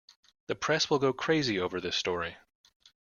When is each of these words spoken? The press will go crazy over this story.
The 0.47 0.55
press 0.55 0.89
will 0.89 0.97
go 0.97 1.13
crazy 1.13 1.59
over 1.59 1.79
this 1.79 1.95
story. 1.95 2.35